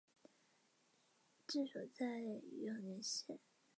[1.45, 3.37] 治所在永年县。